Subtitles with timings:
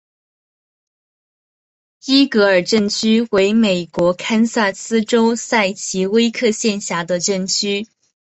[2.07, 7.85] 伊格尔镇区为美国堪萨斯州塞奇威克县辖下的镇区。